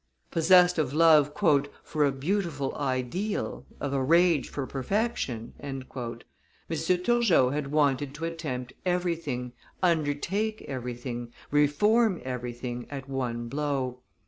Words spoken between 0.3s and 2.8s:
Possessed of love "for a beautiful